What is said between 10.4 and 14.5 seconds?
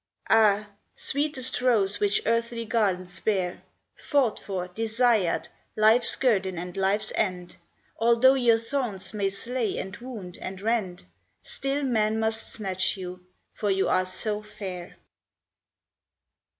and rend, Still men must snatch you; for you are so